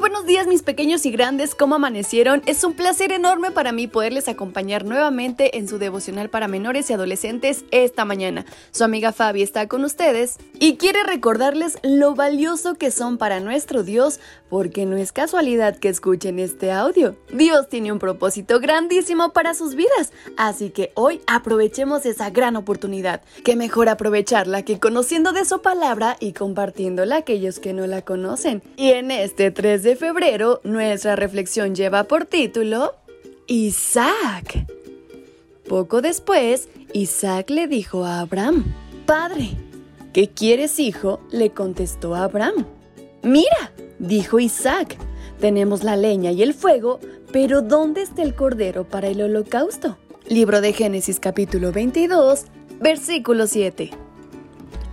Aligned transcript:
Buenos 0.00 0.24
días 0.24 0.46
mis 0.46 0.62
pequeños 0.62 1.04
y 1.04 1.10
grandes, 1.10 1.54
¿cómo 1.54 1.74
amanecieron? 1.74 2.42
Es 2.46 2.64
un 2.64 2.72
placer 2.72 3.12
enorme 3.12 3.50
para 3.50 3.70
mí 3.70 3.86
poderles 3.86 4.28
acompañar 4.28 4.86
nuevamente 4.86 5.58
en 5.58 5.68
su 5.68 5.78
devocional 5.78 6.30
para 6.30 6.48
menores 6.48 6.88
y 6.88 6.94
adolescentes 6.94 7.66
esta 7.70 8.06
mañana. 8.06 8.46
Su 8.70 8.82
amiga 8.82 9.12
Fabi 9.12 9.42
está 9.42 9.68
con 9.68 9.84
ustedes 9.84 10.38
y 10.58 10.78
quiere 10.78 11.02
recordarles 11.02 11.78
lo 11.82 12.14
valioso 12.14 12.76
que 12.76 12.90
son 12.90 13.18
para 13.18 13.40
nuestro 13.40 13.82
Dios 13.82 14.20
porque 14.48 14.86
no 14.86 14.96
es 14.96 15.12
casualidad 15.12 15.76
que 15.76 15.90
escuchen 15.90 16.38
este 16.38 16.72
audio. 16.72 17.14
Dios 17.30 17.68
tiene 17.68 17.92
un 17.92 17.98
propósito 17.98 18.58
grandísimo 18.58 19.34
para 19.34 19.52
sus 19.52 19.74
vidas, 19.74 20.12
así 20.38 20.70
que 20.70 20.92
hoy 20.94 21.20
aprovechemos 21.26 22.06
esa 22.06 22.30
gran 22.30 22.56
oportunidad. 22.56 23.20
Qué 23.44 23.54
mejor 23.54 23.90
aprovecharla 23.90 24.62
que 24.62 24.80
conociendo 24.80 25.32
de 25.32 25.44
su 25.44 25.60
palabra 25.60 26.16
y 26.20 26.32
compartiéndola 26.32 27.16
a 27.16 27.18
aquellos 27.18 27.58
que 27.58 27.74
no 27.74 27.86
la 27.86 28.02
conocen. 28.02 28.62
Y 28.76 28.92
en 28.92 29.10
este 29.10 29.50
3 29.50 29.82
de 29.82 29.89
febrero, 29.96 30.60
nuestra 30.64 31.16
reflexión 31.16 31.74
lleva 31.74 32.04
por 32.04 32.24
título 32.26 32.94
Isaac. 33.46 34.66
Poco 35.68 36.02
después, 36.02 36.68
Isaac 36.92 37.50
le 37.50 37.66
dijo 37.66 38.04
a 38.04 38.20
Abraham, 38.20 38.64
Padre, 39.06 39.50
¿qué 40.12 40.28
quieres, 40.28 40.78
hijo? 40.78 41.20
le 41.30 41.50
contestó 41.50 42.14
Abraham. 42.14 42.66
Mira, 43.22 43.72
dijo 43.98 44.40
Isaac, 44.40 44.96
tenemos 45.40 45.84
la 45.84 45.96
leña 45.96 46.32
y 46.32 46.42
el 46.42 46.54
fuego, 46.54 47.00
pero 47.32 47.62
¿dónde 47.62 48.02
está 48.02 48.22
el 48.22 48.34
cordero 48.34 48.84
para 48.84 49.08
el 49.08 49.22
holocausto? 49.22 49.96
Libro 50.28 50.60
de 50.60 50.72
Génesis 50.72 51.18
capítulo 51.20 51.72
22, 51.72 52.44
versículo 52.80 53.46
7. 53.46 53.90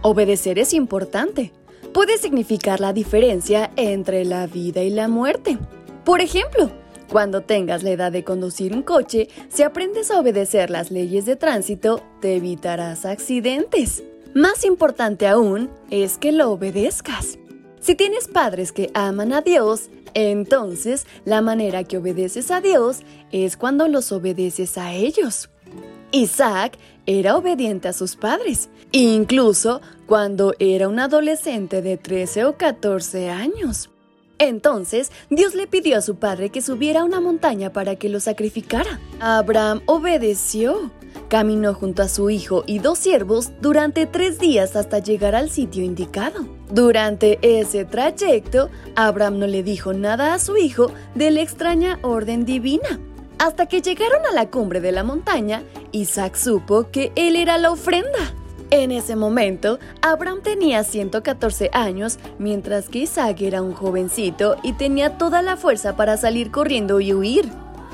Obedecer 0.02 0.60
es 0.60 0.74
importante 0.74 1.52
puede 1.94 2.18
significar 2.18 2.80
la 2.80 2.94
diferencia 2.94 3.72
entre 3.76 4.26
la 4.26 4.48
vida 4.48 4.84
y 4.84 4.90
la 4.90 5.08
muerte. 5.08 5.58
Por 6.04 6.22
ejemplo, 6.22 6.72
cuando 7.10 7.42
tengas 7.42 7.84
la 7.84 7.92
edad 7.92 8.12
de 8.12 8.24
conducir 8.24 8.74
un 8.74 8.84
coche, 8.84 9.30
si 9.50 9.64
aprendes 9.64 10.12
a 10.12 10.20
obedecer 10.20 10.70
las 10.70 10.92
leyes 10.92 11.26
de 11.26 11.36
tránsito, 11.36 12.04
te 12.22 12.36
evitarás 12.36 13.06
accidentes. 13.06 14.04
Más 14.34 14.66
importante 14.66 15.28
aún 15.28 15.70
es 15.90 16.18
que 16.18 16.32
lo 16.32 16.52
obedezcas. 16.52 17.40
Si 17.80 17.96
tienes 17.96 18.28
padres 18.28 18.72
que 18.72 18.92
aman 18.94 19.32
a 19.32 19.42
Dios, 19.42 19.90
entonces 20.14 21.08
la 21.26 21.42
manera 21.42 21.84
que 21.84 21.98
obedeces 21.98 22.52
a 22.52 22.60
Dios 22.60 23.02
es 23.32 23.56
cuando 23.56 23.88
los 23.88 24.12
obedeces 24.12 24.78
a 24.78 24.94
ellos. 24.94 25.50
Isaac 26.12 26.78
era 27.06 27.38
obediente 27.38 27.88
a 27.88 27.94
sus 27.94 28.16
padres, 28.16 28.70
incluso 28.92 29.82
cuando 30.06 30.54
era 30.60 30.88
un 30.88 31.00
adolescente 31.00 31.82
de 31.82 31.98
13 31.98 32.46
o 32.46 32.58
14 32.58 33.30
años. 33.30 33.90
Entonces 34.40 35.12
Dios 35.30 35.56
le 35.56 35.68
pidió 35.68 35.98
a 35.98 36.02
su 36.02 36.16
padre 36.18 36.50
que 36.50 36.62
subiera 36.62 37.02
a 37.02 37.06
una 37.06 37.20
montaña 37.20 37.74
para 37.74 37.96
que 37.96 38.10
lo 38.10 38.20
sacrificara. 38.20 39.00
Abraham 39.20 39.82
obedeció. 39.86 40.92
Caminó 41.30 41.74
junto 41.74 42.04
a 42.04 42.08
su 42.08 42.30
hijo 42.30 42.64
y 42.68 42.80
dos 42.80 43.00
siervos 43.00 43.52
durante 43.60 44.06
tres 44.06 44.40
días 44.40 44.76
hasta 44.76 45.00
llegar 45.00 45.36
al 45.36 45.50
sitio 45.50 45.84
indicado. 45.84 46.48
Durante 46.72 47.40
ese 47.42 47.84
trayecto, 47.84 48.70
Abraham 48.96 49.40
no 49.40 49.48
le 49.48 49.64
dijo 49.64 49.94
nada 49.94 50.34
a 50.34 50.40
su 50.40 50.56
hijo 50.56 50.92
de 51.16 51.32
la 51.32 51.42
extraña 51.42 52.00
orden 52.02 52.46
divina. 52.46 53.00
Hasta 53.40 53.68
que 53.68 53.82
llegaron 53.82 54.26
a 54.26 54.34
la 54.34 54.50
cumbre 54.50 54.82
de 54.82 54.92
la 54.92 55.04
montaña, 55.04 55.62
Isaac 55.92 56.36
supo 56.36 56.90
que 56.92 57.12
él 57.16 57.36
era 57.36 57.58
la 57.60 57.72
ofrenda. 57.72 58.34
En 58.72 58.92
ese 58.92 59.16
momento, 59.16 59.80
Abraham 60.02 60.42
tenía 60.42 60.84
114 60.84 61.70
años, 61.72 62.18
mientras 62.40 62.90
que 62.90 63.00
Isaac 63.00 63.40
era 63.42 63.62
un 63.62 63.74
jovencito 63.74 64.58
y 64.64 64.74
tenía 64.74 65.18
toda 65.18 65.42
la 65.42 65.56
fuerza 65.56 65.96
para 65.96 66.18
salir 66.18 66.52
corriendo 66.52 67.00
y 67.00 67.14
huir. 67.14 67.50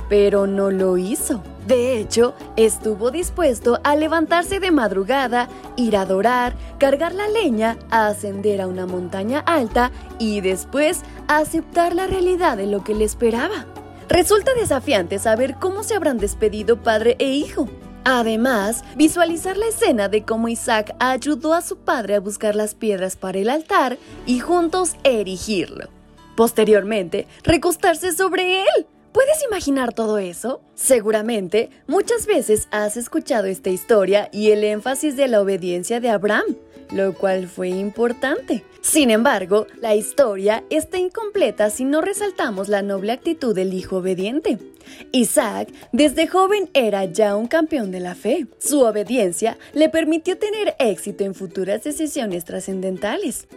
Pero 0.10 0.48
no 0.48 0.72
lo 0.72 0.98
hizo. 0.98 1.44
De 1.68 2.00
hecho, 2.00 2.34
estuvo 2.56 3.12
dispuesto 3.12 3.80
a 3.84 3.96
levantarse 3.96 4.60
de 4.60 4.72
madrugada, 4.72 5.50
ir 5.76 5.96
a 5.98 6.02
adorar, 6.02 6.56
cargar 6.78 7.14
la 7.14 7.28
leña, 7.28 7.78
a 7.90 8.08
ascender 8.08 8.62
a 8.62 8.68
una 8.68 8.86
montaña 8.86 9.40
alta 9.40 9.92
y 10.20 10.42
después 10.42 11.02
aceptar 11.28 11.96
la 11.96 12.08
realidad 12.08 12.58
de 12.58 12.68
lo 12.68 12.84
que 12.84 12.96
le 12.96 13.06
esperaba. 13.06 13.66
Resulta 14.10 14.54
desafiante 14.54 15.20
saber 15.20 15.56
cómo 15.60 15.84
se 15.84 15.96
habrán 15.96 16.18
despedido 16.18 16.82
padre 16.82 17.16
e 17.20 17.32
hijo. 17.32 17.70
Además, 18.06 18.84
visualizar 18.96 19.56
la 19.56 19.68
escena 19.68 20.10
de 20.10 20.24
cómo 20.24 20.50
Isaac 20.50 20.94
ayudó 21.00 21.54
a 21.54 21.62
su 21.62 21.78
padre 21.78 22.16
a 22.16 22.20
buscar 22.20 22.56
las 22.56 22.76
piedras 22.76 23.16
para 23.16 23.40
el 23.40 23.50
altar 23.50 23.98
y 24.26 24.40
juntos 24.40 24.98
erigirlo. 25.04 25.88
Posteriormente, 26.36 27.28
recostarse 27.44 28.12
sobre 28.12 28.62
él. 28.62 28.88
¿Puedes 29.14 29.44
imaginar 29.48 29.94
todo 29.94 30.18
eso? 30.18 30.62
Seguramente, 30.74 31.70
muchas 31.86 32.26
veces 32.26 32.68
has 32.72 32.98
escuchado 32.98 33.46
esta 33.46 33.70
historia 33.70 34.28
y 34.32 34.50
el 34.50 34.64
énfasis 34.64 35.16
de 35.16 35.28
la 35.28 35.40
obediencia 35.40 36.00
de 36.00 36.10
Abraham, 36.10 36.56
lo 36.92 37.14
cual 37.14 37.48
fue 37.48 37.70
importante. 37.70 38.64
Sin 38.82 39.12
embargo, 39.12 39.68
la 39.80 39.94
historia 39.94 40.64
está 40.72 40.98
incompleta 40.98 41.70
si 41.70 41.86
no 41.86 42.02
resaltamos 42.02 42.70
la 42.70 42.82
noble 42.82 43.12
actitud 43.12 43.54
del 43.54 43.76
hijo 43.76 43.98
obediente. 43.98 44.58
Isaac 45.12 45.70
desde 45.92 46.28
joven 46.28 46.72
era 46.74 47.06
ya 47.06 47.36
un 47.36 47.46
campeón 47.46 47.92
de 47.92 48.00
la 48.00 48.16
fe. 48.16 48.48
Su 48.58 48.82
obediencia 48.82 49.60
le 49.74 49.90
permitió 49.90 50.40
tener 50.40 50.76
éxito 50.80 51.24
en 51.24 51.36
futuras 51.36 51.84
decisiones 51.84 52.46
trascendentales. 52.46 53.48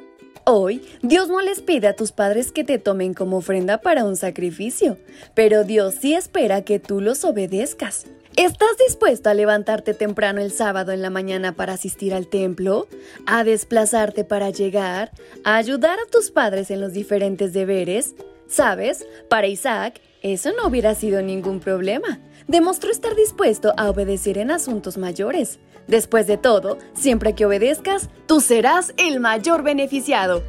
Hoy, 0.48 0.86
Dios 1.02 1.28
no 1.28 1.40
les 1.40 1.60
pide 1.60 1.88
a 1.88 1.96
tus 1.96 2.12
padres 2.12 2.52
que 2.52 2.62
te 2.62 2.78
tomen 2.78 3.14
como 3.14 3.38
ofrenda 3.38 3.78
para 3.78 4.04
un 4.04 4.14
sacrificio, 4.14 4.96
pero 5.34 5.64
Dios 5.64 5.96
sí 6.00 6.14
espera 6.14 6.62
que 6.62 6.78
tú 6.78 7.00
los 7.00 7.24
obedezcas. 7.24 8.06
¿Estás 8.36 8.78
dispuesto 8.86 9.28
a 9.28 9.34
levantarte 9.34 9.92
temprano 9.92 10.40
el 10.40 10.52
sábado 10.52 10.92
en 10.92 11.02
la 11.02 11.10
mañana 11.10 11.56
para 11.56 11.72
asistir 11.72 12.14
al 12.14 12.28
templo? 12.28 12.86
¿A 13.26 13.42
desplazarte 13.42 14.22
para 14.22 14.50
llegar? 14.50 15.10
¿A 15.42 15.56
ayudar 15.56 15.98
a 15.98 16.08
tus 16.12 16.30
padres 16.30 16.70
en 16.70 16.80
los 16.80 16.92
diferentes 16.92 17.52
deberes? 17.52 18.14
¿Sabes? 18.46 19.04
Para 19.28 19.48
Isaac, 19.48 20.00
eso 20.22 20.52
no 20.52 20.68
hubiera 20.68 20.94
sido 20.94 21.22
ningún 21.22 21.58
problema. 21.58 22.20
Demostró 22.46 22.92
estar 22.92 23.16
dispuesto 23.16 23.72
a 23.76 23.90
obedecer 23.90 24.38
en 24.38 24.52
asuntos 24.52 24.96
mayores. 24.96 25.58
Después 25.88 26.26
de 26.26 26.36
todo, 26.36 26.78
siempre 26.94 27.34
que 27.34 27.46
obedezcas, 27.46 28.10
tú 28.26 28.40
serás 28.40 28.92
el 28.96 29.20
mayor 29.20 29.62
beneficiado. 29.62 30.42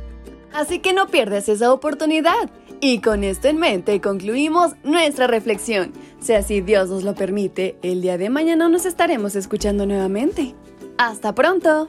Así 0.53 0.79
que 0.79 0.93
no 0.93 1.07
pierdas 1.07 1.49
esa 1.49 1.71
oportunidad. 1.71 2.49
Y 2.79 3.01
con 3.01 3.23
esto 3.23 3.47
en 3.47 3.57
mente 3.57 3.99
concluimos 4.01 4.73
nuestra 4.83 5.27
reflexión. 5.27 5.93
Si 6.19 6.33
así 6.33 6.61
Dios 6.61 6.89
nos 6.89 7.03
lo 7.03 7.15
permite, 7.15 7.77
el 7.81 8.01
día 8.01 8.17
de 8.17 8.29
mañana 8.29 8.69
nos 8.69 8.85
estaremos 8.85 9.35
escuchando 9.35 9.85
nuevamente. 9.85 10.55
¡Hasta 10.97 11.33
pronto! 11.33 11.87